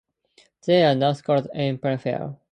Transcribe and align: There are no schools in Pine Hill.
There 0.65 0.89
are 0.89 0.95
no 0.95 1.13
schools 1.13 1.47
in 1.53 1.77
Pine 1.77 1.99
Hill. 1.99 2.39